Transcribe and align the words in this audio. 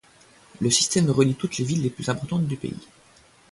Le 0.61 0.71
système 0.71 1.11
relie 1.11 1.35
toutes 1.35 1.59
les 1.59 1.63
villes 1.63 1.83
les 1.83 1.91
plus 1.91 2.09
importantes 2.09 2.47
du 2.47 2.57
pays. 2.57 2.87